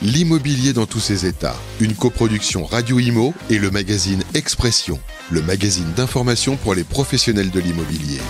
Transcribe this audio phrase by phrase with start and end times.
[0.00, 1.56] L'immobilier dans tous ses états.
[1.80, 7.58] Une coproduction Radio Imo et le magazine Expression, le magazine d'information pour les professionnels de
[7.58, 8.20] l'immobilier.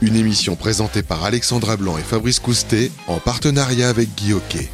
[0.00, 4.70] Une émission présentée par Alexandra Blanc et Fabrice Coustet en partenariat avec Guy Hockey.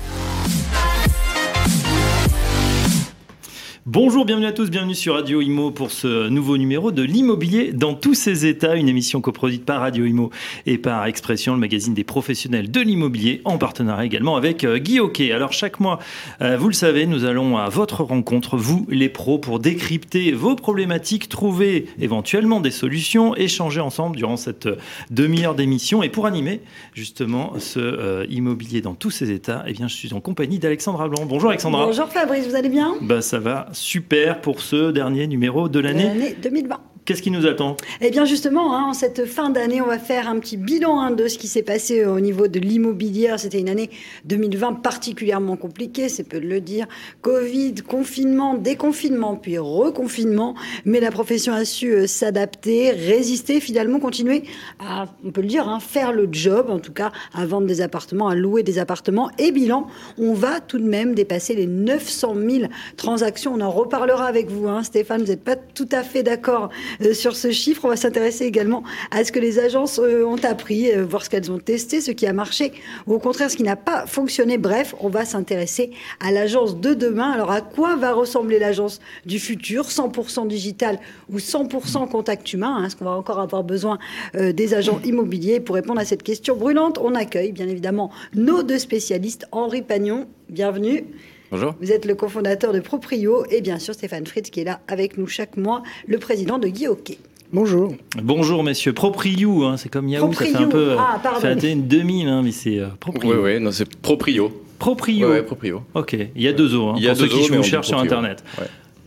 [3.86, 7.92] Bonjour, bienvenue à tous, bienvenue sur Radio Imo pour ce nouveau numéro de l'immobilier dans
[7.92, 10.30] tous ses états, une émission coproduite par Radio Imo
[10.64, 15.00] et par Expression, le magazine des professionnels de l'immobilier, en partenariat également avec euh, Guy
[15.00, 15.32] Hockey.
[15.32, 15.98] Alors chaque mois,
[16.40, 20.56] euh, vous le savez, nous allons à votre rencontre, vous les pros, pour décrypter vos
[20.56, 24.66] problématiques, trouver éventuellement des solutions, échanger ensemble durant cette
[25.10, 26.02] demi-heure d'émission.
[26.02, 26.62] Et pour animer
[26.94, 31.06] justement ce euh, immobilier dans tous ses états, eh bien, je suis en compagnie d'Alexandra
[31.06, 31.26] Blanc.
[31.26, 31.84] Bonjour Alexandra.
[31.84, 32.94] Bonjour Fabrice, vous allez bien?
[33.02, 36.80] Bah, Ça va super pour ce dernier numéro de l'année 2020.
[37.04, 37.76] Qu'est-ce qui nous attend?
[38.00, 41.10] Eh bien justement, hein, en cette fin d'année, on va faire un petit bilan hein,
[41.10, 43.34] de ce qui s'est passé au niveau de l'immobilier.
[43.36, 43.90] C'était une année
[44.24, 46.86] 2020 particulièrement compliquée, c'est peu de le dire.
[47.20, 50.54] Covid, confinement, déconfinement, puis reconfinement.
[50.86, 54.44] Mais la profession a su euh, s'adapter, résister, finalement continuer
[54.80, 57.82] à, on peut le dire, hein, faire le job, en tout cas à vendre des
[57.82, 59.30] appartements, à louer des appartements.
[59.36, 62.64] Et bilan, on va tout de même dépasser les 900 000
[62.96, 63.52] transactions.
[63.52, 66.70] On en reparlera avec vous, Stéphane, vous n'êtes pas tout à fait d'accord
[67.12, 67.84] sur ce chiffre.
[67.84, 71.30] On va s'intéresser également à ce que les agences euh, ont appris, euh, voir ce
[71.30, 72.72] qu'elles ont testé, ce qui a marché,
[73.06, 74.58] ou au contraire ce qui n'a pas fonctionné.
[74.58, 77.30] Bref, on va s'intéresser à l'agence de demain.
[77.30, 79.84] Alors à quoi va ressembler l'agence du futur?
[79.84, 80.98] 100% digital
[81.30, 82.84] ou 100% contact humain?
[82.84, 83.98] Est-ce qu'on va encore avoir besoin
[84.34, 88.78] des agents immobiliers Pour répondre à cette question brûlante, on accueille bien évidemment nos deux
[88.78, 89.46] spécialistes.
[89.52, 91.04] Henri Pagnon, bienvenue.
[91.50, 91.74] Bonjour.
[91.80, 95.18] Vous êtes le cofondateur de Proprio et bien sûr Stéphane Fritz qui est là avec
[95.18, 97.18] nous chaque mois, le président de Guy Hockey.
[97.52, 97.94] Bonjour.
[98.20, 98.92] Bonjour messieurs.
[98.92, 100.96] Proprio, hein, c'est comme Yahoo, ça fait un peu.
[100.98, 101.40] Ah, pardon.
[101.40, 103.34] Ça une 2000, hein, mais c'est euh, Proprio.
[103.34, 104.50] Oui, oui, non, c'est Proprio.
[104.78, 105.32] Proprio.
[105.32, 105.82] Oui, Proprio.
[105.94, 107.88] Ok, il y a deux os, hein, il y a pour deux ceux qui cherchent
[107.88, 108.42] sur Internet.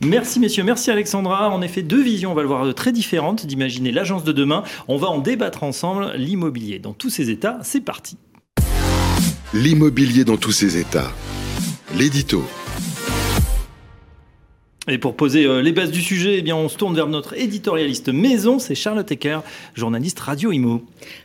[0.05, 1.49] Merci messieurs, merci Alexandra.
[1.49, 4.63] En effet, deux visions, on va le voir, très différentes d'imaginer l'agence de demain.
[4.87, 6.13] On va en débattre ensemble.
[6.15, 8.17] L'immobilier dans tous ses états, c'est parti.
[9.53, 11.11] L'immobilier dans tous ses états.
[11.97, 12.43] L'édito.
[14.87, 17.35] Et pour poser euh, les bases du sujet, eh bien, on se tourne vers notre
[17.35, 19.39] éditorialiste maison, c'est Charlotte Ecker,
[19.73, 20.83] journaliste Radio Imo.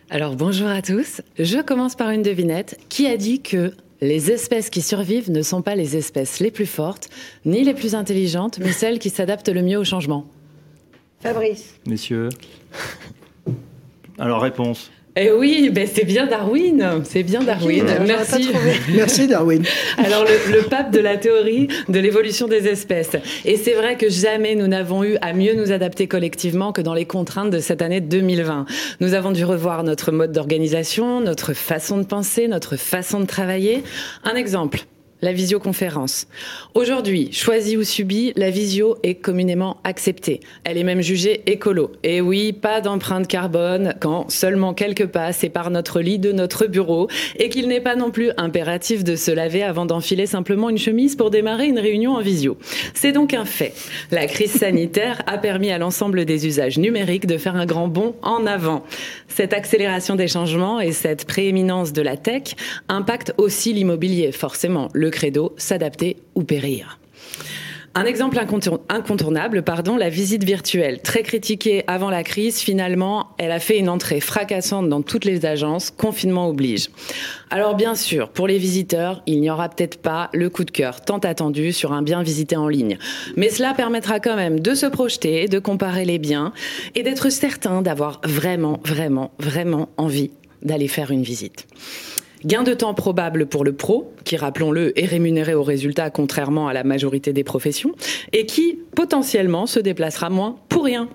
[0.09, 1.21] Alors bonjour à tous.
[1.39, 2.81] Je commence par une devinette.
[2.89, 6.65] Qui a dit que les espèces qui survivent ne sont pas les espèces les plus
[6.65, 7.11] fortes,
[7.45, 10.27] ni les plus intelligentes, mais celles qui s'adaptent le mieux au changement?
[11.21, 11.75] Fabrice.
[11.87, 12.31] Messieurs.
[14.19, 14.91] Alors réponse.
[15.15, 17.85] Eh oui, ben c'est bien Darwin, c'est bien Darwin.
[18.07, 18.49] Merci.
[18.95, 19.63] Merci Darwin.
[19.99, 23.17] Alors le, le, pape de la théorie de l'évolution des espèces.
[23.45, 26.95] Et c'est vrai que jamais nous n'avons eu à mieux nous adapter collectivement que dans
[26.95, 28.65] les contraintes de cette année 2020.
[29.01, 33.83] Nous avons dû revoir notre mode d'organisation, notre façon de penser, notre façon de travailler.
[34.25, 34.87] Un exemple
[35.23, 36.27] la visioconférence.
[36.75, 40.41] Aujourd'hui, choisie ou subie, la visio est communément acceptée.
[40.65, 41.93] Elle est même jugée écolo.
[42.03, 47.09] Et oui, pas d'empreinte carbone quand seulement quelques pas séparent notre lit de notre bureau
[47.37, 51.15] et qu'il n'est pas non plus impératif de se laver avant d'enfiler simplement une chemise
[51.15, 52.59] pour démarrer une réunion en visio.
[52.93, 53.75] C'est donc un fait.
[54.11, 58.17] La crise sanitaire a permis à l'ensemble des usages numériques de faire un grand bond
[58.23, 58.83] en avant.
[59.29, 62.57] Cette accélération des changements et cette prééminence de la tech
[62.89, 64.89] impactent aussi l'immobilier, forcément.
[64.93, 66.99] Le credo, s'adapter ou périr.
[67.95, 68.39] Un exemple
[68.89, 71.03] incontournable, pardon, la visite virtuelle.
[71.03, 75.45] Très critiquée avant la crise, finalement, elle a fait une entrée fracassante dans toutes les
[75.45, 76.89] agences, confinement oblige.
[77.51, 81.03] Alors bien sûr, pour les visiteurs, il n'y aura peut-être pas le coup de cœur
[81.03, 82.97] tant attendu sur un bien visité en ligne.
[83.37, 86.55] Mais cela permettra quand même de se projeter, de comparer les biens
[86.95, 90.31] et d'être certain d'avoir vraiment, vraiment, vraiment envie
[90.63, 91.67] d'aller faire une visite.
[92.45, 96.73] Gain de temps probable pour le pro, qui, rappelons-le, est rémunéré au résultat contrairement à
[96.73, 97.93] la majorité des professions,
[98.33, 101.09] et qui, potentiellement, se déplacera moins pour rien.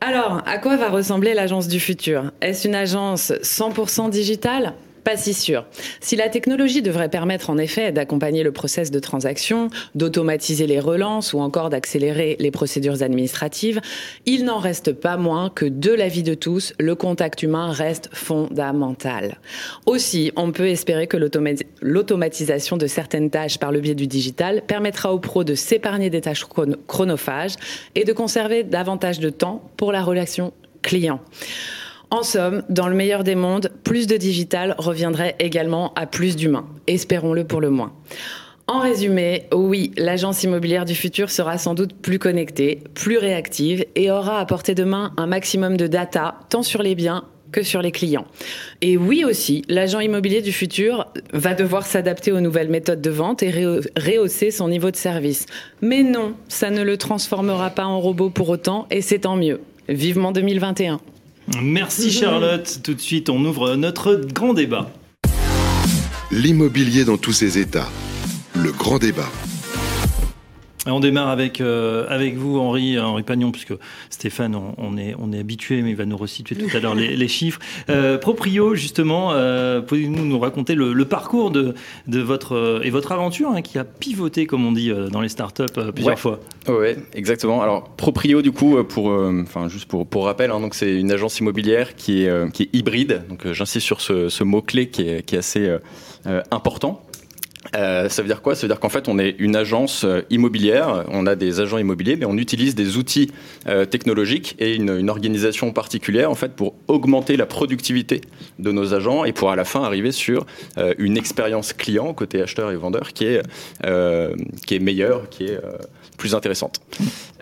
[0.00, 2.32] Alors, à quoi va ressembler l'agence du futur?
[2.40, 4.74] Est-ce une agence 100% digitale?
[5.04, 5.64] Pas si sûr.
[6.00, 11.32] Si la technologie devrait permettre en effet d'accompagner le process de transaction, d'automatiser les relances
[11.32, 13.80] ou encore d'accélérer les procédures administratives,
[14.26, 19.38] il n'en reste pas moins que de l'avis de tous, le contact humain reste fondamental.
[19.86, 21.16] Aussi, on peut espérer que
[21.80, 26.20] l'automatisation de certaines tâches par le biais du digital permettra aux pros de s'épargner des
[26.20, 26.44] tâches
[26.86, 27.54] chronophages
[27.94, 30.52] et de conserver davantage de temps pour la relation
[30.82, 31.20] client.
[32.10, 36.66] En somme, dans le meilleur des mondes, plus de digital reviendrait également à plus d'humains.
[36.88, 37.92] Espérons-le pour le moins.
[38.66, 44.10] En résumé, oui, l'agence immobilière du futur sera sans doute plus connectée, plus réactive et
[44.10, 47.82] aura à portée de main un maximum de data, tant sur les biens que sur
[47.82, 48.26] les clients.
[48.80, 53.42] Et oui aussi, l'agent immobilier du futur va devoir s'adapter aux nouvelles méthodes de vente
[53.42, 55.46] et rehausser son niveau de service.
[55.80, 59.60] Mais non, ça ne le transformera pas en robot pour autant, et c'est tant mieux.
[59.88, 61.00] Vivement 2021.
[61.62, 62.80] Merci Charlotte.
[62.82, 64.90] Tout de suite, on ouvre notre grand débat.
[66.30, 67.88] L'immobilier dans tous ses états.
[68.54, 69.28] Le grand débat.
[70.90, 73.74] On démarre avec, euh, avec vous, Henri, Henri Pagnon, puisque
[74.10, 77.28] Stéphane, on, est, on est habitué, mais il va nous resituer tout à l'heure les,
[77.28, 77.60] chiffres.
[77.88, 81.74] Euh, Proprio, justement, euh, pouvez-vous nous raconter le, parcours de,
[82.06, 85.64] de votre, et votre aventure hein, qui a pivoté, comme on dit dans les startups,
[85.94, 87.62] plusieurs fois Oui, exactement.
[87.62, 91.38] Alors, Proprio, du coup, pour, enfin, juste pour, pour rappel, hein, donc c'est une agence
[91.40, 93.22] immobilière qui est, qui est hybride.
[93.28, 95.70] Donc, j'insiste sur ce, ce mot-clé qui est, qui est assez
[96.50, 97.02] important.
[97.76, 98.54] Euh, ça veut dire quoi?
[98.54, 101.78] Ça veut dire qu'en fait, on est une agence euh, immobilière, on a des agents
[101.78, 103.30] immobiliers, mais on utilise des outils
[103.68, 108.20] euh, technologiques et une, une, organisation particulière en fait pour augmenter la productivité
[108.58, 110.46] de nos agents et pour à la fin arriver sur
[110.78, 113.42] euh, une expérience client côté acheteur et vendeur qui est
[114.66, 115.58] qui est meilleure, qui est
[116.16, 116.80] plus intéressante.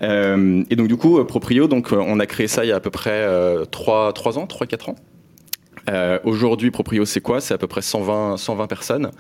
[0.00, 2.90] et donc du coup, Proprio, donc on a créé ça il y a à peu
[2.90, 3.26] près
[3.70, 4.96] 3, 3 ans, 3-4 ans.
[5.88, 7.40] Euh, Aujourd'hui, Proprio, c'est quoi?
[7.40, 9.10] C'est à peu près 120, 120 personnes.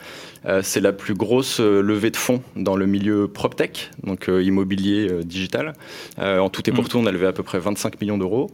[0.46, 4.42] Euh, c'est la plus grosse euh, levée de fonds dans le milieu PropTech, donc euh,
[4.42, 5.72] immobilier digital.
[6.18, 6.88] en tout et pour mm.
[6.88, 8.50] tout, on a levé à peu près 25 millions d'euros.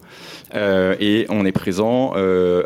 [0.54, 2.14] et on est présent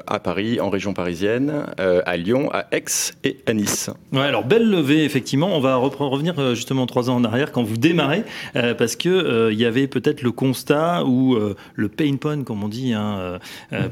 [0.07, 2.85] à Paris, en région parisienne, à Lyon, à Aix
[3.25, 3.91] et à Nice.
[4.13, 5.57] Ouais, alors belle levée, effectivement.
[5.57, 8.25] On va revenir justement trois ans en arrière quand vous démarrez,
[8.55, 11.39] parce que il y avait peut-être le constat ou
[11.75, 13.39] le pain point, comme on dit, hein,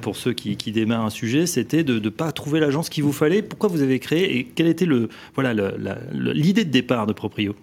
[0.00, 3.12] pour ceux qui, qui démarrent un sujet c'était de ne pas trouver l'agence qu'il vous
[3.12, 3.42] fallait.
[3.42, 5.54] Pourquoi vous avez créé et quelle était le, voilà,
[6.12, 7.54] l'idée de départ de Proprio?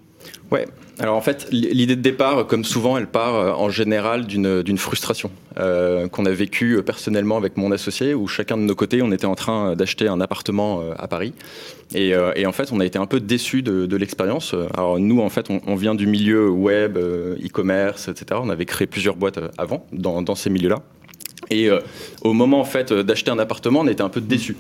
[0.52, 0.68] Ouais,
[1.00, 5.32] alors en fait, l'idée de départ, comme souvent, elle part euh, en général d'une frustration
[5.58, 9.12] euh, qu'on a vécue euh, personnellement avec mon associé, où chacun de nos côtés, on
[9.12, 11.34] était en train d'acheter un appartement à Paris.
[11.96, 14.56] Et, en fait, on a été un peu déçus de, l'expérience.
[14.74, 18.40] Alors nous, en fait, on, vient du milieu web, e-commerce, etc.
[18.44, 20.82] On avait créé plusieurs boîtes avant dans ces milieux-là.
[21.50, 21.80] Et euh,
[22.22, 24.56] au moment en fait d'acheter un appartement, on était un peu déçu.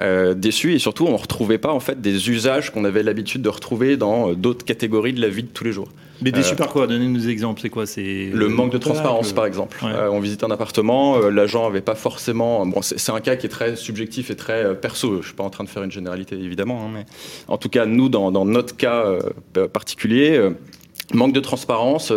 [0.00, 3.48] Euh, déçu et surtout on retrouvait pas en fait des usages qu'on avait l'habitude de
[3.48, 5.88] retrouver dans euh, d'autres catégories de la vie de tous les jours.
[6.22, 6.86] Mais déçu par quoi?
[6.86, 7.60] Donnez-nous des exemples.
[7.62, 7.86] C'est quoi?
[7.86, 9.78] C'est le manque de transparence, par exemple.
[9.82, 12.66] on visite un appartement, l'agent avait pas forcément.
[12.66, 15.22] Bon, c'est un cas qui est très subjectif et très perso.
[15.22, 17.06] Je suis pas en train de faire une généralité évidemment, hein, mais
[17.48, 19.06] en tout cas nous dans, dans notre cas
[19.72, 20.38] particulier,
[21.14, 22.12] manque de transparence,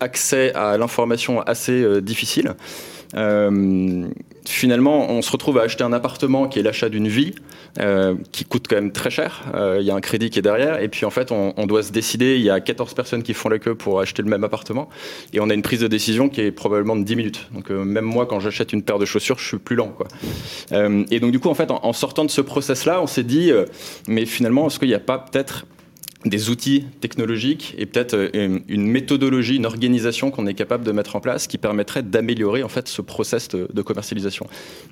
[0.00, 2.54] accès à l'information assez difficile.
[3.14, 4.08] Euh,
[4.44, 7.34] finalement, on se retrouve à acheter un appartement qui est l'achat d'une vie,
[7.80, 9.44] euh, qui coûte quand même très cher.
[9.54, 10.80] Euh, il y a un crédit qui est derrière.
[10.80, 12.36] Et puis en fait, on, doit se décider.
[12.36, 14.88] Il y a 14 personnes qui font la queue pour acheter le même appartement.
[15.32, 17.48] Et on a une prise de décision qui est probablement de 10 minutes.
[17.52, 19.92] Donc euh, même moi, quand j'achète une paire de chaussures, je suis plus lent.
[19.96, 20.08] Quoi.
[20.72, 23.50] Euh, et donc du coup, en fait, en, sortant de ce process-là, on s'est dit,
[23.50, 23.66] euh,
[24.06, 25.66] mais finalement, est-ce qu'il n'y a pas peut-être
[26.24, 31.14] des outils technologiques et peut-être euh, une méthodologie, une organisation qu'on est capable de mettre
[31.14, 34.46] en place qui permettrait d'améliorer en fait ce process de, de commercialisation.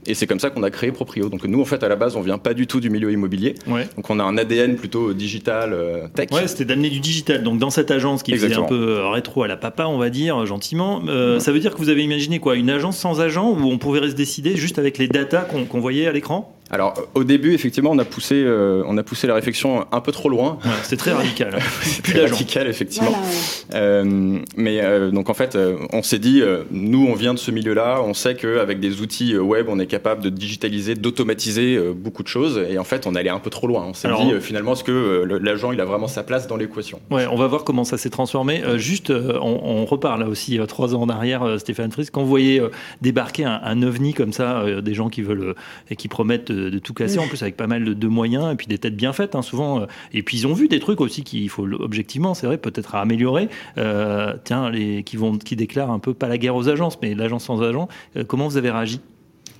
[0.06, 1.28] Et c'est comme ça qu'on a créé Proprio.
[1.28, 3.56] Donc nous en fait à la base on vient pas du tout du milieu immobilier.
[3.67, 3.88] Ouais.
[3.96, 6.31] Donc on a un ADN plutôt digital euh, tech.
[6.31, 7.43] Ouais, c'était d'amener du digital.
[7.43, 8.69] Donc dans cette agence qui Exactement.
[8.69, 11.40] faisait un peu euh, rétro à la papa, on va dire gentiment, euh, mmh.
[11.40, 12.55] ça veut dire que vous avez imaginé quoi?
[12.55, 15.78] Une agence sans agent où on pouvait se décider juste avec les datas qu'on qu
[15.81, 16.56] voyait à l'écran?
[16.68, 20.10] Alors, au début, effectivement, on a poussé, euh, on a poussé la réflexion un peu
[20.10, 20.58] trop loin.
[20.64, 21.56] Ouais, C'était très radical.
[21.82, 23.11] C'était radical, effectivement.
[23.11, 23.75] Voilà, ouais.
[23.75, 27.38] euh, mais euh, donc, en fait, euh, on s'est dit, euh, nous, on vient de
[27.38, 32.25] ce milieu-là, on sait qu'avec des outils web, on est capable de digitaliser, d'automatiser beaucoup
[32.25, 32.61] de choses.
[32.68, 33.85] Et en fait, on allait un peu trop loin.
[33.88, 37.00] On s'est dit, finalement, est-ce que l'agent, il a vraiment sa place dans l'équation?
[37.11, 38.62] Ouais, on va voir comment ça s'est transformé.
[38.76, 42.61] juste, on, on, repart là aussi trois ans en arrière, Stéphane Fries, quand vous voyez
[43.02, 45.54] débarquer un, un, ovni comme ça, des gens qui veulent
[45.90, 48.52] et qui promettent de, de, tout casser, en plus avec pas mal de, de, moyens
[48.52, 49.82] et puis des têtes bien faites, hein, souvent.
[49.82, 52.94] Euh, et puis ils ont vu des trucs aussi qu'il faut objectivement, c'est vrai, peut-être
[52.94, 53.48] à améliorer.
[53.78, 57.14] Euh, tiens, les, qui, vont, qui déclarent un peu pas la guerre aux agences, mais
[57.14, 57.88] l'agence sans agent.
[58.16, 59.00] Euh, comment vous avez réagi?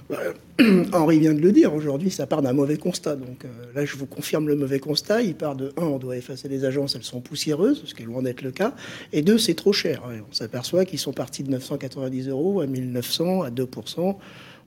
[0.93, 3.17] Henri vient de le dire, aujourd'hui ça part d'un mauvais constat.
[3.17, 5.23] Donc euh, là je vous confirme le mauvais constat.
[5.23, 8.07] Il part de 1, on doit effacer les agences, elles sont poussiéreuses, ce qui est
[8.07, 8.75] loin d'être le cas.
[9.13, 10.03] Et 2, c'est trop cher.
[10.07, 14.17] On s'aperçoit qu'ils sont partis de 990 euros à 1900, à 2%.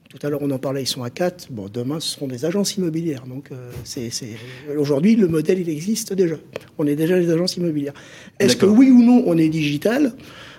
[0.10, 1.52] Tout à l'heure, on en parlait, ils sont à 4.
[1.52, 3.28] Bon, demain, ce seront des agences immobilières.
[3.28, 4.10] Donc, euh, c'est,
[4.76, 6.36] aujourd'hui, le modèle, il existe déjà.
[6.80, 7.94] On est déjà les agences immobilières.
[8.40, 10.14] Est-ce que oui ou non, on est digital?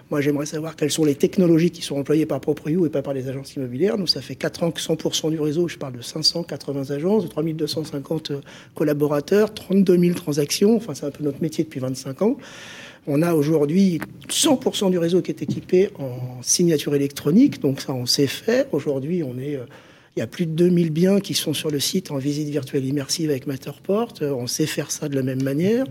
[0.09, 3.13] Moi, j'aimerais savoir quelles sont les technologies qui sont employées par Proprio et pas par
[3.13, 3.99] les agences immobilières.
[3.99, 7.29] Nous, ça fait 4 ans que 100% du réseau, je parle de 580 agences, de
[7.29, 8.33] 3250
[8.77, 10.77] collaborateurs, 32 000 transactions.
[10.77, 12.37] Enfin, c'est un peu notre métier depuis 25 ans.
[13.07, 18.07] On a aujourd'hui 100% du réseau qui est équipé en signature électronique, donc ça on
[18.07, 18.67] sait faire.
[18.73, 19.65] Aujourd'hui on est euh,
[20.17, 22.85] Il y a plus de 2000 biens qui sont sur le site en visite virtuelle
[22.85, 24.13] immersive avec Matterport.
[24.21, 25.87] Euh, on sait faire ça de la même manière.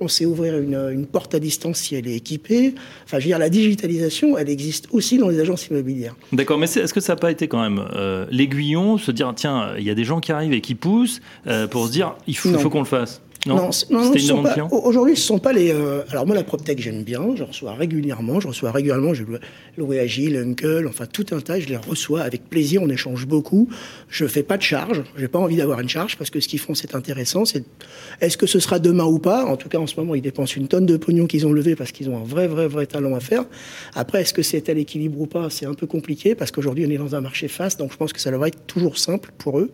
[0.00, 2.74] On sait ouvrir une, une, porte à distance si elle est équipée.
[3.04, 6.16] Enfin, je veux dire, la digitalisation, elle existe aussi dans les agences immobilières.
[6.32, 9.74] D'accord, mais est-ce que ça n'a pas été quand même euh, l'aiguillon, se dire, tiens,
[9.76, 12.36] il y a des gens qui arrivent et qui poussent euh, pour se dire, il
[12.36, 13.20] faut, faut qu'on le fasse?
[13.46, 15.70] Non, non, non Aujourd'hui, ce ne sont pas les.
[15.70, 17.22] Euh, alors, moi, la PropTech, j'aime bien.
[17.34, 18.40] Je reçois régulièrement.
[18.40, 19.12] Je reçois régulièrement.
[19.12, 19.24] Je
[19.76, 21.60] loué Agile, Uncle, enfin, tout un tas.
[21.60, 22.82] Je les reçois avec plaisir.
[22.82, 23.68] On échange beaucoup.
[24.08, 25.02] Je ne fais pas de charge.
[25.16, 27.44] Je n'ai pas envie d'avoir une charge parce que ce qu'ils font, c'est intéressant.
[27.44, 27.64] C'est
[28.20, 29.44] Est-ce que ce sera demain ou pas?
[29.44, 31.76] En tout cas, en ce moment, ils dépensent une tonne de pognon qu'ils ont levé
[31.76, 33.44] parce qu'ils ont un vrai, vrai, vrai talent à faire.
[33.94, 35.50] Après, est-ce que c'est à l'équilibre ou pas?
[35.50, 37.78] C'est un peu compliqué parce qu'aujourd'hui, on est dans un marché fast.
[37.78, 39.70] Donc, je pense que ça devrait être toujours simple pour eux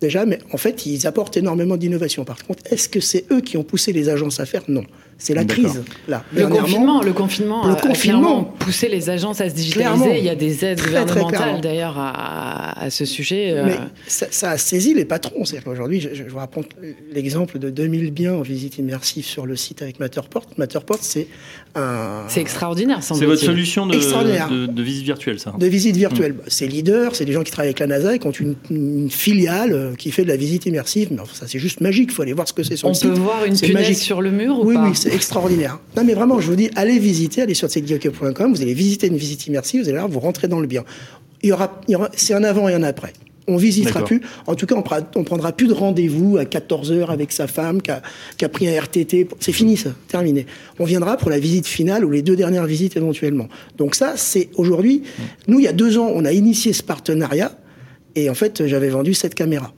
[0.00, 2.24] déjà, mais en fait, ils apportent énormément d'innovation.
[2.24, 4.84] Par contre, est-ce que c'est eux qui ont poussé les agences à faire Non.
[5.18, 6.24] C'est la crise, là.
[6.32, 10.18] Le confinement, le confinement, le confinement a poussé les agences à se digitaliser.
[10.18, 13.52] Il y a des aides gouvernementales, d'ailleurs, à, ce sujet.
[13.52, 13.64] Euh.
[13.66, 15.44] Mais ça, a saisi les patrons.
[15.44, 16.68] C'est qu'aujourd'hui, je, je, vous raconte
[17.12, 20.46] l'exemple de 2000 biens en visite immersive sur le site avec Matterport.
[20.58, 21.28] Matterport, c'est
[21.74, 22.24] un...
[22.28, 26.32] C'est extraordinaire, C'est votre solution de, de, de, visite virtuelle, ça De visite virtuelle.
[26.32, 26.40] Mm.
[26.48, 29.10] C'est leader, c'est des gens qui travaillent avec la NASA et qui ont une, une,
[29.10, 31.08] filiale euh, qui fait de la visite immersive.
[31.10, 32.10] Mais ça, c'est juste magique.
[32.10, 33.06] Il faut aller voir ce que c'est sur le site.
[33.06, 34.88] On peut voir une punaise sur le mur ou oui, pas?
[34.88, 35.78] Oui, c'est extraordinaire.
[35.96, 39.18] Non, mais vraiment, je vous dis, allez visiter, allez sur setgeek.com, vous allez visiter une
[39.18, 40.82] visite immersive, vous allez là, vous rentrez dans le bien.
[41.42, 43.12] Il y aura, il y aura c'est un avant et un après.
[43.46, 44.22] On visitera plus.
[44.46, 47.90] En tout cas, on, prendra plus de rendez-vous à 14 heures avec sa femme qui
[47.90, 49.28] a, pris un RTT.
[49.38, 49.90] C'est fini, ça.
[50.08, 50.46] Terminé.
[50.78, 53.50] On viendra pour la visite finale ou les deux dernières visites éventuellement.
[53.76, 55.02] Donc ça, c'est aujourd'hui.
[55.46, 57.54] Nous, il y a deux ans, on a initié ce partenariat.
[58.14, 59.74] Et en fait, j'avais vendu cette caméra.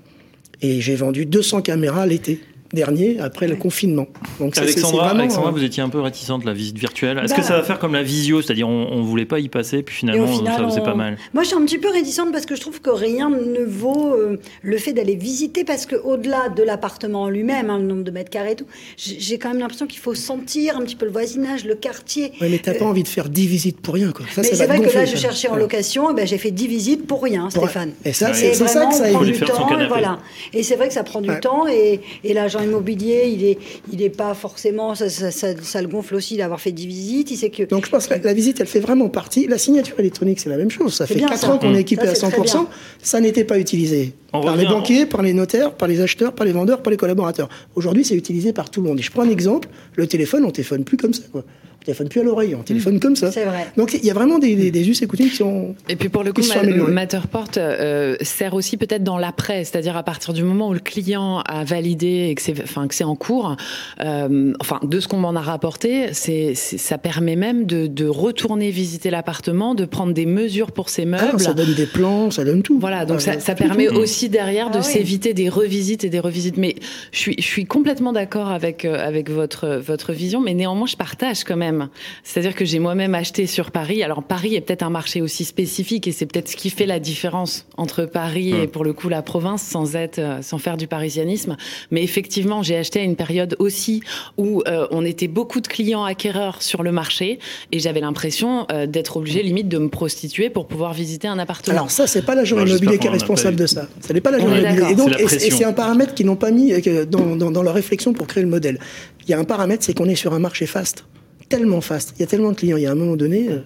[0.62, 2.38] Et j'ai vendu 200 caméras l'été
[2.73, 4.06] dernier, après le confinement.
[4.40, 7.18] Donc Alexandra, Alexandra euh, vous étiient un peu réticente de la visite virtuelle.
[7.18, 9.49] Est-ce que bah, ça va faire comme la visio, c'est-à-dire on, ne voulait pas y
[9.49, 12.46] passer, puis finalement ça faisait pas mal Moi, je suis un petit peu réticente parce
[12.46, 16.49] que je trouve que rien ne vaut euh, le fait d'aller visiter, parce que au-delà
[16.49, 19.87] de l'appartement lui-même, hein, le nombre de mètres carrés et tout, j'ai quand même l'impression
[19.87, 22.32] qu'il faut sentir un petit peu le voisinage, le quartier.
[22.40, 24.26] Oui, mais t'as pas euh, envie de faire 10 visites pour rien, quoi.
[24.35, 26.66] Ça, mais c'est vrai que là, je cherchais en location, et ben, j'ai fait 10
[26.66, 27.92] visites pour rien, Stéphane.
[28.04, 30.18] Et ça, c'est ça que ça prend du temps, et voilà.
[30.52, 33.58] Et c'est vrai que ça prend du temps, et, et l'agent immobilier, il est,
[33.92, 37.30] il est pas forcément, ça, ça, le gonfle aussi d'avoir fait 10 visites.
[37.30, 37.62] Il sait que.
[37.64, 39.46] Donc je pense que la, visite, elle fait vraiment partie.
[39.46, 40.94] La signature électronique, c'est la même chose.
[40.94, 42.66] Ça fait 4 ans qu'on est équipé à 100%.
[43.02, 46.52] Ça n'était pas utilisé par les banquiers, par les notaires, par les acheteurs, par les
[46.52, 47.48] vendeurs, par les collaborateurs.
[47.75, 48.98] Aujourd'hui, c'est utilisé par tout le monde.
[48.98, 49.68] Et je prends un exemple.
[49.94, 51.22] Le téléphone, on téléphone plus comme ça.
[51.30, 51.44] Quoi
[51.86, 53.30] téléphone plus à l'oreille, on téléphone comme ça.
[53.30, 53.68] C'est vrai.
[53.76, 55.74] Donc il y a vraiment des, des, us et coutumes qui sont.
[55.88, 56.42] Et puis pour le coup,
[56.88, 61.40] Matterport euh, sert aussi peut-être dans l'après, c'est-à-dire à partir du moment où le client
[61.46, 63.56] a validé et que c'est, enfin que c'est en cours.
[64.00, 68.70] Euh, enfin, de ce qu'on m'en a rapporté, c'est, ça permet même de, de retourner
[68.70, 71.40] visiter l'appartement, de prendre des mesures pour ses ah, meubles.
[71.40, 72.78] ça donne des plans, ça donne tout.
[72.80, 76.56] Voilà, donc ça, ça permet aussi derrière de ah s'éviter des revisites et des revisites.
[76.56, 76.74] Mais
[77.12, 80.96] je suis, je suis complètement d'accord avec euh, avec votre votre vision, mais néanmoins je
[80.96, 81.75] partage quand même
[82.23, 84.02] c'est-à-dire que j'ai moi-même acheté sur Paris.
[84.02, 87.00] Alors Paris est peut-être un marché aussi spécifique et c'est peut-être ce qui fait la
[87.00, 90.87] différence entre Paris et pour le coup la province sans être, euh, sans faire du
[90.87, 91.56] parisianisme.
[91.90, 94.02] Mais effectivement, j'ai acheté à une période aussi
[94.37, 97.38] où euh, on était beaucoup de clients acquéreurs sur le marché
[97.73, 101.76] et j'avais l'impression euh, d'être obligé limite de me prostituer pour pouvoir visiter un appartement.
[101.76, 103.88] Alors ça, c'est pas l'agent immobilier qui est responsable de ça.
[104.06, 104.92] Ce n'est pas l'agent immobilier.
[104.92, 106.73] Et donc, c'est un paramètre qu'ils n'ont pas mis
[107.11, 108.78] dans, dans, dans leur réflexion pour créer le modèle.
[109.26, 111.04] Il y a un paramètre, c'est qu'on est sur un marché fast
[111.48, 113.60] tellement fast, il y a tellement de clients, il y a un moment donné, euh,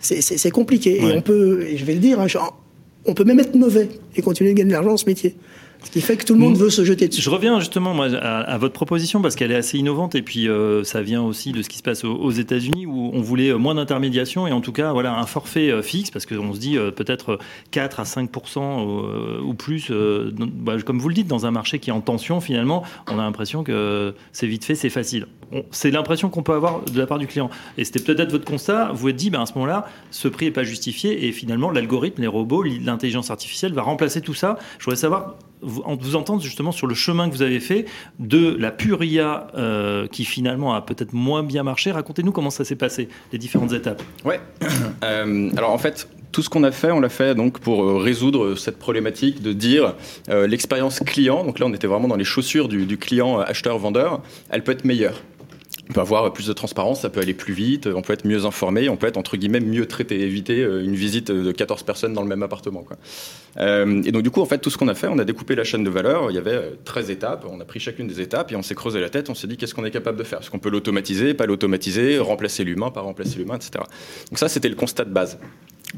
[0.00, 1.00] c'est compliqué.
[1.00, 2.26] Et on peut, et je vais le dire, hein,
[3.04, 5.36] on peut même être mauvais et continuer de gagner de l'argent dans ce métier.
[5.84, 7.20] Ce qui fait que tout le monde veut se jeter dessus.
[7.20, 10.84] Je reviens justement moi, à, votre proposition parce qu'elle est assez innovante et puis euh,
[10.84, 13.74] ça vient aussi de ce qui se passe aux, États-Unis où on voulait euh, moins
[13.74, 17.38] d'intermédiation et en tout cas voilà un forfait euh, fixe parce qu'on se dit peut-être
[17.72, 18.30] 4 à 5
[19.42, 22.82] ou plus, bah, comme vous le dites, dans un marché qui est en tension finalement,
[23.10, 25.26] on a l'impression que c'est vite fait, c'est facile.
[25.70, 27.50] C'est l'impression qu'on peut avoir de la part du client.
[27.76, 28.90] Et c'était peut-être votre constat.
[28.94, 32.22] Vous êtes dit, ben, à ce moment-là, ce prix n'est pas justifié et finalement l'algorithme,
[32.22, 34.58] les robots, l'intelligence artificielle va remplacer tout ça.
[34.78, 37.86] Je voudrais savoir vous, entendre justement sur le chemin que vous avez fait
[38.18, 41.92] de la pure IA euh, qui finalement a peut-être moins bien marché.
[41.92, 44.02] Racontez-nous comment ça s'est passé, les différentes étapes.
[44.24, 44.40] Ouais.
[45.04, 47.96] Euh, alors en fait, tout ce qu'on a fait, on l'a fait donc pour euh,
[47.98, 49.94] résoudre cette problématique de dire
[50.28, 51.44] l'expérience client.
[51.44, 54.22] Donc là, on était vraiment dans les chaussures du client acheteur-vendeur.
[54.50, 55.22] Elle peut être meilleure
[55.92, 58.46] on peut avoir plus de transparence, ça peut aller plus vite, on peut être mieux
[58.46, 62.14] informé, on peut être entre guillemets mieux traité, éviter euh, une visite de 14 personnes
[62.14, 62.82] dans le même appartement.
[63.58, 65.54] Euh, et donc du coup, en fait, tout ce qu'on a fait, on a découpé
[65.54, 68.22] la chaîne de valeur, il y avait 13 euh, étapes, on a pris chacune des
[68.22, 70.24] étapes et on s'est creusé la tête, on s'est dit qu'est-ce qu'on est capable de
[70.24, 70.40] faire?
[70.40, 73.84] Est-ce qu'on peut l'automatiser, pas l'automatiser, remplacer l'humain, pas remplacer l'humain, etc.
[74.30, 75.38] Donc ça, c'était le constat de base.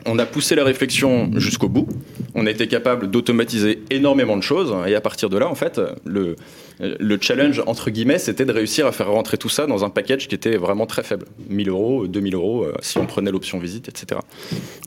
[0.06, 1.86] On a poussé la réflexion jusqu'au bout.
[2.34, 4.74] On a été capable d'automatiser énormément de choses.
[4.86, 6.36] Et à partir de là, en fait, le,
[6.80, 10.28] le challenge, entre guillemets, c'était de réussir à faire rentrer tout ça dans un package
[10.28, 11.26] qui était vraiment très faible.
[11.48, 14.20] 1000 euros, 2000 euros, euh, si on prenait l'option visite, etc.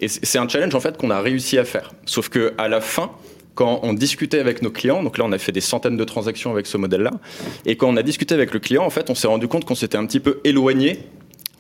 [0.02, 1.94] Et c'est un challenge, en fait, qu'on a réussi à faire.
[2.06, 3.12] Sauf que à la fin,
[3.56, 6.52] quand on discutait avec nos clients, donc là on a fait des centaines de transactions
[6.52, 7.12] avec ce modèle-là,
[7.66, 9.76] et quand on a discuté avec le client, en fait, on s'est rendu compte qu'on
[9.76, 11.00] s'était un petit peu éloigné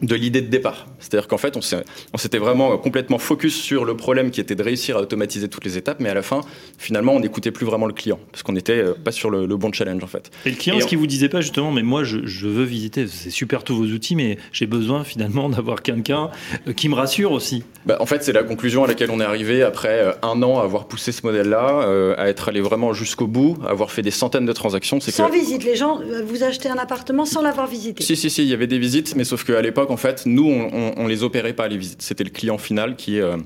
[0.01, 0.86] de l'idée de départ.
[1.00, 4.98] C'est-à-dire qu'en fait, on s'était vraiment complètement focus sur le problème qui était de réussir
[4.98, 6.42] à automatiser toutes les étapes, mais à la fin,
[6.77, 9.72] finalement, on n'écoutait plus vraiment le client, parce qu'on n'était euh, pas sur le, bon
[9.72, 10.30] challenge, en fait.
[10.46, 13.30] Et le client, ce qui vous disait pas justement, mais moi, je, veux visiter, c'est
[13.30, 16.30] super tous vos outils, mais j'ai besoin finalement d'avoir quelqu'un
[16.68, 17.63] euh, qui me rassure aussi.
[17.86, 20.60] Bah, en fait, c'est la conclusion à laquelle on est arrivé après euh, un an
[20.60, 24.12] à avoir poussé ce modèle-là, à être allé vraiment jusqu'au bout, à avoir fait des
[24.12, 25.00] centaines de transactions.
[25.00, 28.50] Sans visite, les gens, vous achetez un appartement sans l'avoir visité Si, si, si, il
[28.50, 31.67] y avait des visites, mais sauf qu'à l'époque, en fait, nous, on, les opérait pas
[31.67, 32.01] les visites.
[32.01, 33.38] C'était le client final qui, euh,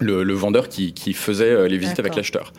[0.00, 2.52] le, vendeur qui, faisait euh, les visites avec l'acheteur.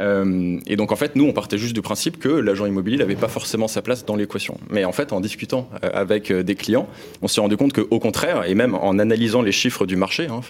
[0.00, 3.14] Euh, et donc en fait, nous, on partait juste du principe que l'agent immobilier n'avait
[3.14, 4.58] pas forcément sa place dans l'équation.
[4.70, 6.88] Mais en fait, en discutant avec des clients,
[7.22, 10.40] on s'est rendu compte qu'au contraire, et même en analysant les chiffres du marché, hein,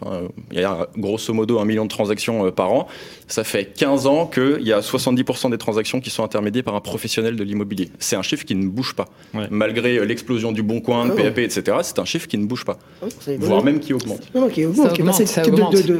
[0.52, 2.88] il y a grosso modo un million de transactions par an,
[3.28, 6.80] ça fait 15 ans qu'il y a 70% des transactions qui sont intermédiées par un
[6.80, 7.90] professionnel de l'immobilier.
[7.98, 9.06] C'est un chiffre qui ne bouge pas.
[9.50, 12.78] Malgré l'explosion du bon coin, de PAP, etc., c'est un chiffre qui ne bouge pas.
[13.02, 13.06] Ah
[13.38, 14.20] voire même qui augmente.
[14.34, 14.98] Non, qui augmente.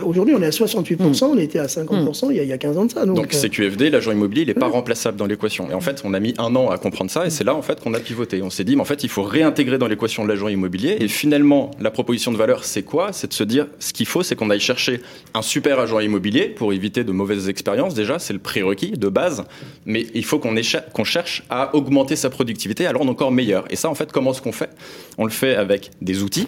[0.05, 2.93] Aujourd'hui, on est à 68%, on était à 50% il, y a, 15 ans de
[2.93, 3.07] ça.
[3.07, 5.71] Donc, donc euh, CQFD, l'agent immobilier, il n'est pas remplaçable dans l'équation.
[5.71, 7.63] Et en fait, on a mis un an à comprendre ça, et c'est là en
[7.63, 8.43] fait qu'on a pivoté.
[8.43, 10.97] On s'est dit, mais en fait, il faut réintégrer dans l'équation de l'agent immobilier.
[11.01, 13.13] Et finalement, la proposition de valeur, c'est quoi?
[13.13, 15.01] C'est de se dire, ce qu'il faut, c'est qu'on aille chercher
[15.35, 17.95] un super agent immobilier pour éviter de mauvaises expériences.
[17.95, 19.45] Déjà, c'est le prérequis de base,
[19.87, 23.65] mais il faut qu'on cherche à augmenter sa productivité, rendre encore meilleur.
[23.71, 24.71] Et ça, en fait, comment est-ce qu'on fait?
[25.19, 26.47] On le fait avec des outils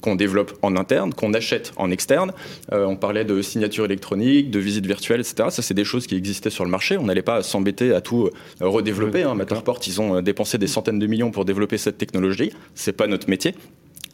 [0.00, 2.32] qu'on développe en interne, qu'on achète en externe.
[2.72, 5.48] Euh, on parlait de signature électronique, de visite virtuelle, etc.
[5.50, 6.96] Ça, c'est des choses qui existaient sur le marché.
[6.96, 9.22] On n'allait pas s'embêter à tout euh, redévelopper.
[9.22, 9.34] Hein.
[9.34, 12.52] Matterport, ils ont euh, dépensé des centaines de millions pour développer cette technologie.
[12.74, 13.54] C'est pas notre métier.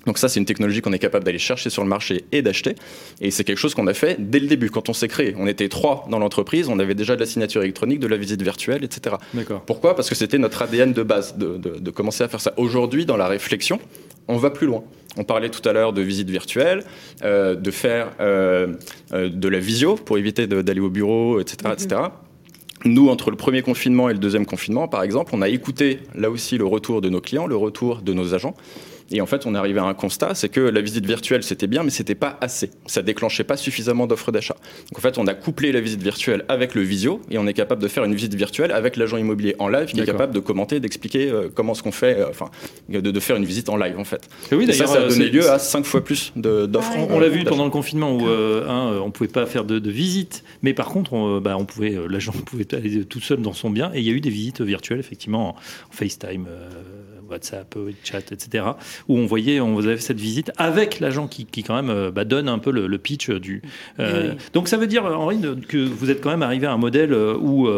[0.07, 2.75] Donc ça, c'est une technologie qu'on est capable d'aller chercher sur le marché et d'acheter.
[3.21, 5.35] Et c'est quelque chose qu'on a fait dès le début, quand on s'est créé.
[5.39, 8.43] On était trois dans l'entreprise, on avait déjà de la signature électronique, de la visite
[8.43, 9.17] virtuelle, etc.
[9.67, 9.97] Pourquoi?
[9.97, 12.53] Parce que c'était notre ADN de base de, de commencer à faire ça.
[12.59, 13.81] Aujourd'hui, dans la réflexion,
[14.29, 14.83] on va plus loin.
[15.17, 16.85] On parlait tout à l'heure de visite virtuelle,
[17.23, 18.75] euh, de faire euh,
[19.13, 22.01] euh, de la visio pour éviter d'aller au bureau, etc., etc.
[22.85, 26.31] Nous, entre le premier confinement et le deuxième confinement, par exemple, on a écouté là
[26.31, 28.55] aussi le retour de nos clients, le retour de nos agents.
[29.11, 31.67] Et en fait, on est arrivé à un constat, c'est que la visite virtuelle, c'était
[31.67, 32.71] bien, mais c'était pas assez.
[32.87, 34.57] Ça déclenchait pas suffisamment d'offres d'achat.
[34.91, 37.53] Donc en fait, on a couplé la visite virtuelle avec le visio, et on est
[37.53, 40.41] capable de faire une visite virtuelle avec l'agent immobilier en live, qui est capable de
[40.41, 42.51] commenter, d'expliquer euh, comment ce qu'on fait, euh, enfin,
[42.89, 44.29] de, de, faire une visite en live en fait.
[44.51, 46.93] Et oui, ça, ça a donné lieu à cinq fois plus d'offres.
[46.97, 49.91] on, l'a vu pendant le confinement où euh, hein, on pouvait pas faire de, de
[49.91, 53.71] visite, mais par contre, on, bah, on pouvait, l'agent pouvait aller tout seul dans son
[53.71, 55.57] bien, et il y a eu des visites virtuelles effectivement en,
[55.91, 56.47] FaceTime.
[57.29, 58.65] WhatsApp, chat, etc.
[59.09, 62.11] Où on voyait, on vous avait cette visite avec l'agent qui, qui, quand même euh,
[62.11, 63.63] bah, donne un peu le, pitch du.
[63.99, 67.13] Euh, donc ça veut dire, Henri, que vous êtes quand même arrivé à un modèle
[67.13, 67.69] euh, où,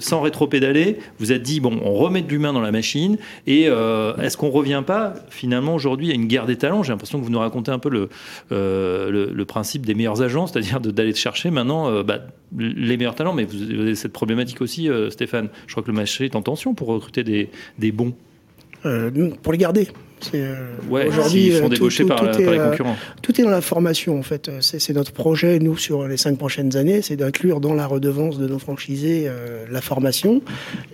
[0.00, 3.18] sans rétro-pédaler, vous êtes dit bon, on remet de l'humain dans la machine.
[3.46, 6.82] Et est-ce qu'on revient pas finalement aujourd'hui à une guerre des talents?
[6.82, 8.08] J'ai l'impression que vous nous racontez un peu le,
[8.50, 12.18] le, principe des meilleurs agents, c'est-à-dire d'aller chercher maintenant bah,
[12.56, 13.32] les meilleurs talents.
[13.32, 15.48] Mais vous avez cette problématique aussi, Stéphane.
[15.66, 18.14] Je crois que le marché est en tension pour recruter des, des bons.
[18.86, 19.88] Euh, pour les garder.
[20.34, 20.54] Euh,
[21.08, 22.96] aujourd'hui, ils sont euh, débauchés par, les euh, concurrents.
[23.22, 24.50] tout est dans la formation en fait.
[24.60, 28.46] C'est notre projet, nous, sur les cinq prochaines années, c'est d'inclure dans la redevance de
[28.46, 29.28] nos franchisés
[29.70, 30.42] la formation.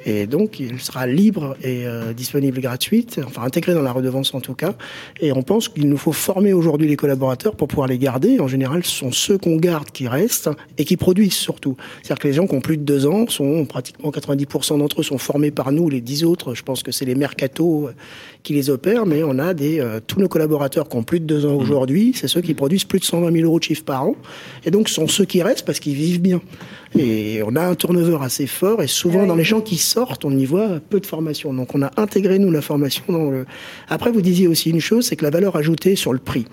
[0.04, 1.84] Et donc, il sera libre et
[2.16, 4.74] disponible gratuite, enfin intégré dans la redevance en tout cas.
[5.20, 8.40] Et on pense qu'il nous faut former aujourd'hui les collaborateurs pour pouvoir les garder.
[8.40, 11.76] En général, ce sont ceux qu'on garde qui restent et qui produisent surtout.
[12.02, 15.04] C'est-à-dire que les gens qui ont plus de deux ans sont pratiquement 90% d'entre eux
[15.04, 15.88] sont formés par nous.
[15.88, 17.90] Les dix autres, je pense que c'est les mercatos
[18.42, 21.46] qui les opèrent on a des, euh, tous nos collaborateurs qui ont plus de deux
[21.46, 24.16] ans aujourd'hui, c'est ceux qui produisent plus de 120 000 euros de chiffre par an.
[24.64, 26.40] Et donc, ce sont ceux qui restent parce qu'ils vivent bien.
[26.98, 30.36] Et on a un turnover assez fort et souvent dans les gens qui sortent, on
[30.36, 31.52] y voit peu de formation.
[31.52, 33.46] Donc, on a intégré, nous, la formation dans le...
[33.88, 36.46] Après, vous disiez aussi une chose, c'est que la valeur ajoutée sur le prix.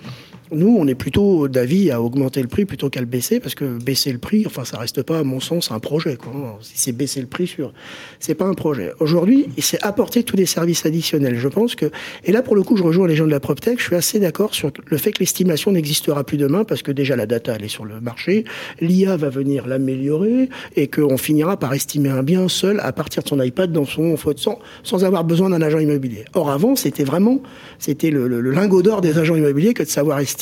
[0.54, 3.64] Nous, on est plutôt d'avis à augmenter le prix plutôt qu'à le baisser, parce que
[3.78, 6.18] baisser le prix, enfin, ça reste pas, à mon sens, un projet.
[6.60, 7.72] Si c'est baisser le prix sur,
[8.20, 8.92] c'est pas un projet.
[9.00, 11.38] Aujourd'hui, c'est apporter tous les services additionnels.
[11.38, 11.86] Je pense que,
[12.24, 14.20] et là, pour le coup, je rejoins les gens de la PropTech, je suis assez
[14.20, 17.64] d'accord sur le fait que l'estimation n'existera plus demain, parce que déjà la data, elle
[17.64, 18.44] est sur le marché,
[18.82, 23.28] l'IA va venir l'améliorer, et qu'on finira par estimer un bien seul à partir de
[23.28, 26.26] son iPad dans son sans, sans avoir besoin d'un agent immobilier.
[26.34, 27.40] Or, avant, c'était vraiment,
[27.78, 30.41] c'était le lingot d'or des agents immobiliers que de savoir estimer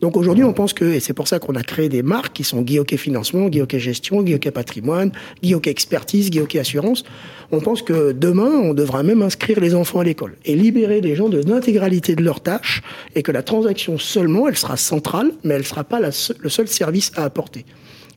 [0.00, 2.44] Donc aujourd'hui, on pense que, et c'est pour ça qu'on a créé des marques qui
[2.44, 7.04] sont Guillaume Financement, Guillaume Gestion, Guillaume Patrimoine, Guillaume Expertise, Guillaume Assurance.
[7.50, 11.14] On pense que demain, on devra même inscrire les enfants à l'école et libérer les
[11.14, 12.82] gens de l'intégralité de leurs tâches
[13.14, 16.10] et que la transaction seulement, elle sera centrale, mais elle ne sera pas le
[16.48, 17.64] seul service à apporter.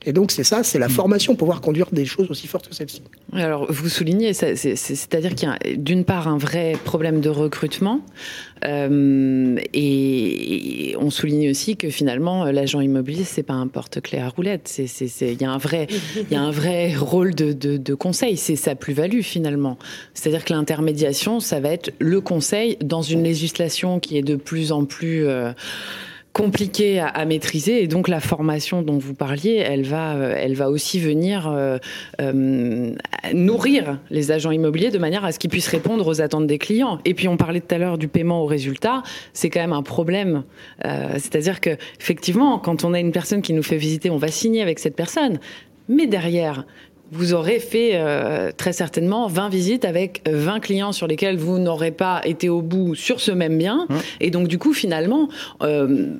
[0.06, 2.76] Et donc c'est ça, c'est la formation pour pouvoir conduire des choses aussi fortes que
[2.76, 3.02] celle-ci.
[3.34, 8.02] Alors vous soulignez, c'est-à-dire qu'il y a d'une part un vrai problème de recrutement,
[8.64, 14.80] euh, et, on souligne aussi que finalement l'agent immobilier c'est pas un porte-clés à roulette,
[14.80, 18.56] il y a un vrai, il y a un vrai rôle de, de, conseil, c'est
[18.56, 19.78] sa plus-value finalement.
[20.14, 24.72] C'est-à-dire que l'intermédiation, ça va être le conseil dans une législation qui est de plus
[24.72, 25.52] en plus euh,
[26.36, 30.70] compliqué à, maîtriser et donc la formation dont vous parliez, elle va, euh, elle va
[30.70, 31.78] aussi venir euh,
[32.20, 32.92] euh,
[33.34, 37.00] nourrir les agents immobiliers de manière à ce qu'ils puissent répondre aux attentes des clients.
[37.06, 39.82] Et puis on parlait tout à l'heure du paiement au résultat, c'est quand même un
[39.82, 40.44] problème.
[40.84, 44.62] C'est-à-dire que effectivement, quand on a une personne qui nous fait visiter, on va signer
[44.62, 45.40] avec cette personne,
[45.88, 46.66] mais derrière,
[47.12, 51.92] vous aurez fait euh, très certainement 20 visites avec 20 clients sur lesquels vous n'aurez
[51.92, 53.86] pas été au bout sur ce même bien.
[53.90, 53.98] Hein.
[54.20, 55.30] Et donc, du coup, finalement,
[55.62, 56.16] euh,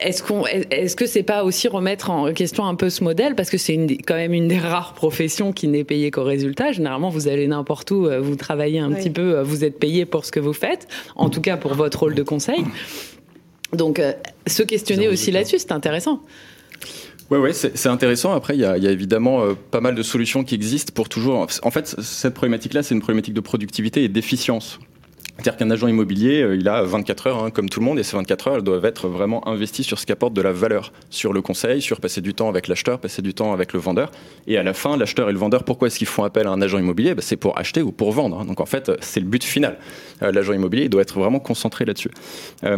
[0.00, 3.34] est-ce qu'on, est-ce que c'est pas aussi remettre en question un peu ce modèle?
[3.34, 6.72] Parce que c'est une, quand même une des rares professions qui n'est payée qu'au résultat.
[6.72, 10.24] Généralement, vous allez n'importe où, euh, vous travaillez un petit peu, vous êtes payé pour
[10.24, 12.64] ce que vous faites, en tout cas pour votre rôle de conseil.
[13.72, 14.02] Donc,
[14.46, 16.20] se questionner aussi là-dessus, c'est intéressant.
[17.30, 18.32] Ouais, ouais, c'est intéressant.
[18.32, 21.08] Après, il y a, y a, évidemment euh, pas mal de solutions qui existent pour
[21.08, 21.46] toujours.
[21.62, 24.80] En fait, cette problématique-là, c'est une problématique de productivité et d'efficience.
[25.36, 28.02] C'est-à-dire qu'un agent immobilier, euh, il a 24 heures, hein, comme tout le monde, et
[28.02, 30.92] ces 24 heures, elles doivent être vraiment investies sur ce qui apporte de la valeur,
[31.08, 34.10] sur le conseil, sur passer du temps avec l'acheteur, passer du temps avec le vendeur.
[34.48, 36.60] Et à la fin, l'acheteur et le vendeur, pourquoi est-ce qu'ils font appel à un
[36.60, 37.14] agent immobilier?
[37.14, 38.40] Bah, C'est pour acheter ou pour vendre.
[38.40, 38.44] Hein.
[38.44, 39.78] Donc en fait, c'est le but final.
[40.22, 42.10] Euh, l'agent immobilier, il doit être vraiment concentré là-dessus.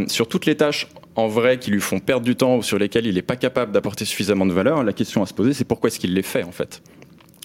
[0.09, 3.07] sur toutes les tâches en vrai qui lui font perdre du temps ou sur lesquels
[3.07, 5.89] il n'est pas capable d'apporter suffisamment de valeur, la question à se poser, c'est pourquoi
[5.89, 6.83] est-ce qu'il les fait en fait?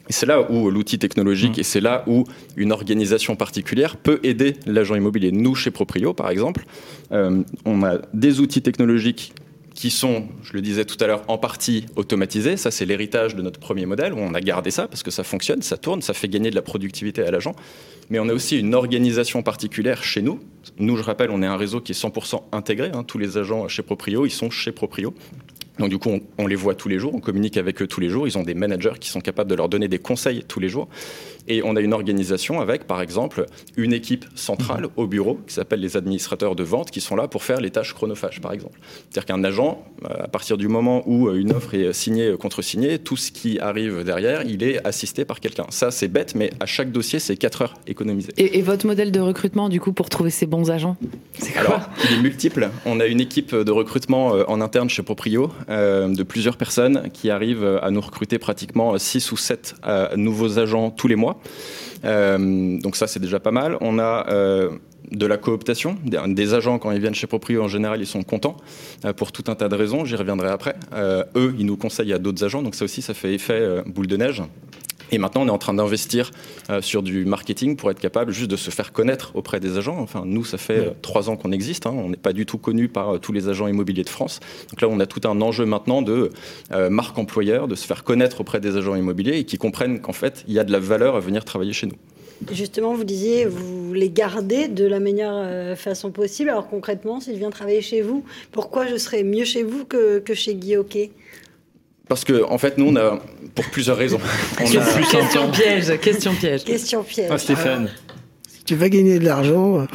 [0.10, 1.60] Et c'est là où l'outil technologique mmh.
[1.60, 2.23] et c'est là où
[2.56, 5.32] une organisation particulière peut aider l'agent immobilier.
[5.32, 6.65] Nous, chez Proprio, par exemple,
[7.12, 9.34] euh, on a des outils technologiques
[9.78, 12.58] qui sont, je le disais tout à l'heure, en partie automatisés.
[12.58, 15.24] Ça, c'est l'héritage de notre premier modèle, où on a gardé ça parce que ça
[15.24, 17.54] fonctionne, ça tourne, ça fait gagner de la productivité à l'agent
[18.10, 20.40] mais on a aussi une organisation particulière chez nous.
[20.80, 22.92] Nous, je rappelle, on est un réseau qui est 100% intégré.
[22.94, 23.04] Hein.
[23.04, 25.13] Tous les agents chez Proprio, ils sont chez Proprio.
[25.80, 26.10] Donc du coup,
[26.40, 28.28] on, les voit tous les jours, on communique avec eux tous les jours.
[28.28, 30.88] Ils ont des managers qui sont capables de leur donner des conseils tous les jours.
[31.47, 34.89] Et on a une organisation avec, par exemple, une équipe centrale mhm.
[34.97, 37.93] au bureau qui s'appelle les administrateurs de vente qui sont là pour faire les tâches
[37.93, 38.79] chronophages, par exemple.
[39.10, 42.38] C'est-à-dire qu'un agent, euh, à partir du moment où euh, une offre est signée, euh,
[42.38, 45.65] contre-signée, tout ce qui arrive derrière, il est assisté par quelqu'un.
[45.69, 48.31] Ça, c'est bête, mais à chaque dossier, c'est 4 heures économisées.
[48.38, 50.97] Et, votre modèle de recrutement, du coup, pour trouver ces bons agents
[51.55, 52.69] Alors, il est multiple.
[52.86, 57.79] On a une équipe de recrutement en interne chez Proprio de plusieurs personnes qui arrivent
[57.81, 59.75] à nous recruter pratiquement 6 ou 7
[60.17, 61.37] nouveaux agents tous les mois.
[62.06, 63.78] Euh, donc ça, c'est déjà pas mal.
[63.82, 64.71] On a euh,
[65.12, 65.97] de la cooptation.
[66.04, 68.58] Des agents, quand ils viennent chez Proprio, en général, ils sont contents
[69.06, 70.06] euh, pour tout un tas de raisons.
[70.06, 70.76] J'y reviendrai après.
[71.36, 72.62] eux, ils nous conseillent à d'autres agents.
[72.62, 74.43] Donc ça aussi, ça fait effet boule de neige.
[75.12, 76.32] Et maintenant, on est en train d'investir
[76.70, 79.98] euh, sur du marketing pour être capable juste de se faire connaître auprès des agents.
[80.00, 81.86] Enfin, nous, ça fait euh, trois ans qu'on existe.
[81.86, 81.93] Hein.
[81.96, 84.39] On n'est pas du tout connu par euh, tous les agents immobiliers de France.
[84.70, 86.32] Donc là, on a tout un enjeu maintenant de
[86.89, 90.43] marque employeur, de se faire connaître auprès des agents immobiliers et qui comprennent qu'en fait,
[90.48, 91.96] il y a de la valeur à venir travailler chez nous.
[92.52, 96.50] Justement, vous disiez, vous les gardez de la meilleure façon possible.
[96.50, 100.34] Alors concrètement, s'il vient travailler chez vous, pourquoi je serais mieux chez vous que, que
[100.34, 101.12] chez Guy Hockey?
[102.08, 103.20] Parce que, en fait, nous, on a,
[103.56, 104.20] pour plusieurs raisons.
[104.58, 106.63] question, piège, question piège.
[106.63, 107.30] Question piège.
[107.32, 107.89] Ah, Stéphane.
[108.48, 109.86] si tu veux gagner de l'argent, euh,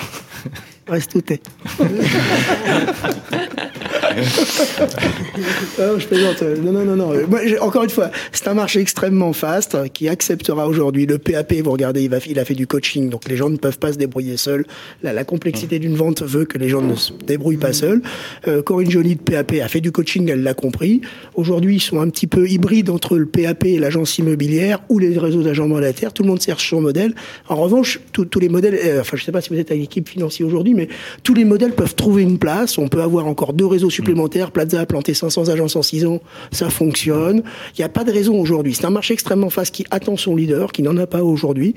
[0.89, 1.41] reste où t'es.
[5.79, 6.43] non, je plaisante.
[6.63, 7.13] Non, non, non, non.
[7.61, 11.55] encore une fois, c'est un marché extrêmement fast qui acceptera aujourd'hui le PAP.
[11.55, 14.37] Vous regardez, il, a fait du coaching, donc les gens ne peuvent pas se débrouiller
[14.37, 14.65] seuls.
[15.03, 18.03] La, complexité d'une vente veut que les gens ne se débrouillent pas seuls.
[18.49, 21.01] Euh, Corinne Joly de PAP a fait du coaching, elle l'a compris.
[21.35, 25.17] Aujourd'hui, ils sont un petit peu hybrides entre le PAP et l'agence immobilière ou les
[25.19, 26.13] réseaux d'agents mandataires.
[26.13, 27.15] Tout le monde cherche son modèle.
[27.49, 30.09] En revanche, tous les modèles, euh, enfin, je sais pas si vous êtes à l'équipe
[30.09, 30.89] financière aujourd'hui, mais
[31.23, 32.79] tous les modèles peuvent trouver une place.
[32.79, 34.02] On peut avoir encore deux réseaux supplémentaires.
[34.53, 37.43] Plaza a planté 500 agences en 6 ans, ça fonctionne.
[37.77, 38.75] Il n'y a pas de raison aujourd'hui.
[38.75, 41.75] C'est un marché extrêmement fast qui attend son leader, qui n'en a pas aujourd'hui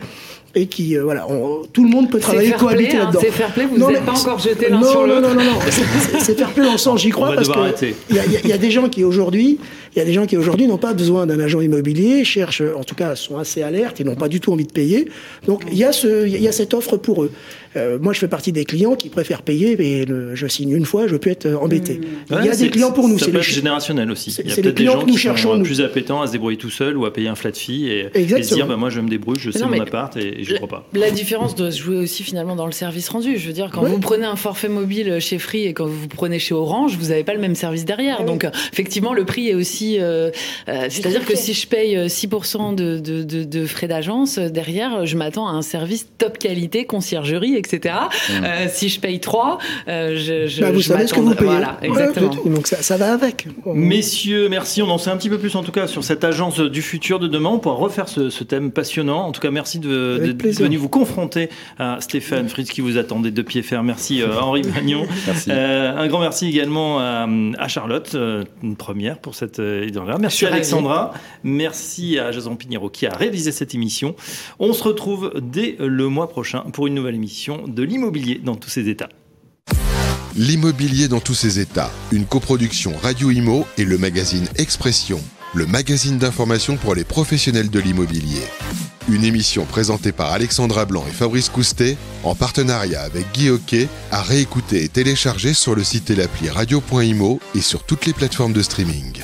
[0.56, 1.28] et qui euh, voilà,
[1.74, 3.20] tout le monde peut travailler cohabiter hein, là-dedans.
[3.22, 5.22] C'est fair play, vous n'êtes pas encore jeté l'un sur l'autre.
[5.22, 5.60] Non non non non,
[6.20, 8.15] c'est fair play dans le sens j'y crois parce que il
[8.46, 9.60] y, y, a des gens qui aujourd'hui
[9.96, 12.84] Il y a des gens qui aujourd'hui n'ont pas besoin d'un agent immobilier, cherchent, en
[12.84, 15.08] tout cas, sont assez alertes, ils n'ont pas du tout envie de payer.
[15.48, 17.32] Donc il y a, ce, il y a cette offre pour eux.
[17.78, 20.86] Euh, moi, je fais partie des clients qui préfèrent payer, mais le- je signe une
[20.86, 22.00] fois, je peux être embêté.
[22.30, 23.20] Il y a des clients pour nous.
[23.20, 24.32] C'est générationnel aussi.
[24.32, 25.58] c'est- Il y a c'est les peut-être des clients gens que nous qui cherchons, sont
[25.58, 25.63] nous.
[25.65, 28.44] plus appétents à se débrouiller tout seul ou à payer un flat fee et, et
[28.44, 30.55] se dire bah, moi je me débrouille, je sais non, mon appart et, et je
[30.55, 30.88] crois pas.
[30.93, 33.38] La différence doit se jouer aussi finalement dans le service rendu.
[33.38, 36.39] Je veux dire, quand vous prenez un forfait mobile chez Free et quand vous prenez
[36.39, 38.17] chez Orange, vous n'avez pas le même service derrière.
[38.19, 38.27] Ah oui.
[38.27, 39.97] Donc euh, effectivement, le prix est aussi...
[39.99, 40.31] euh,
[40.69, 44.49] euh, C'est-à-dire que si je paye euh, 6% de, de, de, de frais d'agence, euh,
[44.49, 47.95] derrière, je m'attends à un service top qualité, conciergerie, etc.
[48.31, 51.29] Euh, si je paye 3, euh, je, je, Bah, vous je savez ce que m'attends-
[51.31, 51.49] vous payez.
[51.49, 52.36] Voilà, exactement.
[52.45, 53.47] Donc ça, ça va avec.
[53.65, 54.81] Messieurs, merci.
[54.81, 57.19] On en sait un petit peu plus en tout cas sur cette agence du futur
[57.19, 57.49] de demain.
[57.49, 59.25] On pourra refaire ce, ce thème passionnant.
[59.27, 63.32] En tout cas, merci de- d'être venu vous confronter à Stéphane Fritz qui vous attendait
[63.32, 63.88] de pied ferme.
[63.88, 65.06] Merci euh, Henri Magnon.
[65.28, 65.50] Merci.
[65.52, 70.17] Euh, un grand merci également à, à Charlotte, euh, une première pour cette euh, idée-là.
[70.19, 70.54] Merci à.
[70.54, 71.13] Alexandra.
[71.43, 74.15] Merci à Jason Pinheiro qui a réalisé cette émission.
[74.60, 78.69] On se retrouve dès le mois prochain pour une nouvelle émission de l'immobilier dans tous
[78.69, 79.10] ses états.
[80.38, 85.21] L'immobilier dans tous ses états, une coproduction Radio Imo et le magazine Expression,
[85.56, 88.44] le magazine d'information pour les professionnels de l'immobilier.
[89.08, 94.22] Une émission présentée par Alexandra Blanc et Fabrice Coustet, en partenariat avec Guy Hockey, à
[94.22, 98.62] réécouter et télécharger sur le site et l'appli radio.imo et sur toutes les plateformes de
[98.62, 99.24] streaming.